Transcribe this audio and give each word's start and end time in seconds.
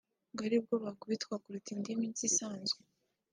ngo 0.31 0.41
aribwo 0.47 0.75
bakubitwa 0.83 1.33
kuruta 1.43 1.69
indi 1.75 1.91
minsi 2.01 2.23
isanzwe 2.29 2.79